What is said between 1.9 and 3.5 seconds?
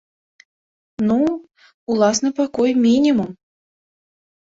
уласны пакой мінімум.